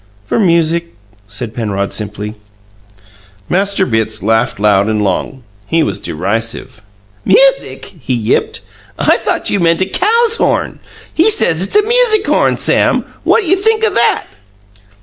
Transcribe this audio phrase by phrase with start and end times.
[0.25, 0.95] "For music,"
[1.27, 2.33] said Penrod simply.
[3.47, 6.81] Master Bitts laughed loud and long; he was derisive.
[7.23, 8.61] "Music!" he yipped.
[8.97, 10.79] "I thought you meant a cow's horn!
[11.13, 13.05] He says it's a music horn, Sam?
[13.23, 14.25] What you think o' that?"